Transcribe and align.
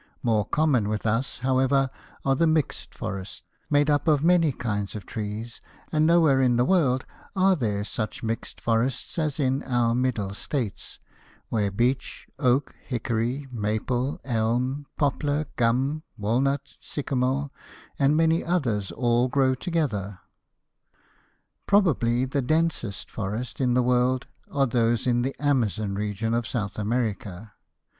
More 0.23 0.45
common 0.45 0.89
with 0.89 1.05
us, 1.05 1.37
however, 1.45 1.87
are 2.25 2.35
the 2.35 2.47
"mixed 2.47 2.91
forests," 2.95 3.43
made 3.69 3.87
up 3.87 4.07
of 4.07 4.23
many 4.23 4.51
kinds 4.51 4.95
of 4.95 5.05
trees, 5.05 5.61
and 5.91 6.07
nowhere 6.07 6.41
in 6.41 6.55
the 6.57 6.65
world 6.65 7.05
are 7.35 7.55
there 7.55 7.83
such 7.83 8.23
mixed 8.23 8.59
forests 8.59 9.19
as 9.19 9.39
in 9.39 9.61
our 9.61 9.93
Middle 9.93 10.33
States, 10.33 10.97
where 11.49 11.69
beech, 11.69 12.27
oak, 12.39 12.73
hickory, 12.83 13.45
maple, 13.53 14.19
elm, 14.25 14.87
poplar, 14.97 15.45
gum, 15.55 16.01
walnut, 16.17 16.77
sycamore, 16.81 17.51
and 17.99 18.17
many 18.17 18.43
others 18.43 18.91
all 18.91 19.27
grow 19.27 19.53
together. 19.53 20.17
Probably 21.67 22.25
the 22.25 22.41
densest 22.41 23.11
forests 23.11 23.61
in 23.61 23.75
the 23.75 23.83
world 23.83 24.25
are 24.49 24.65
those 24.65 25.05
in 25.05 25.21
the 25.21 25.35
Amazon 25.39 25.93
region 25.93 26.33
of 26.33 26.47
South 26.47 26.79
America. 26.79 27.53